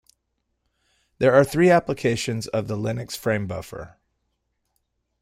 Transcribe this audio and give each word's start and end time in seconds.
There 1.19 1.31
are 1.35 1.43
three 1.43 1.69
applications 1.69 2.47
of 2.47 2.67
the 2.67 2.75
Linux 2.75 3.09
framebuffer. 3.15 3.97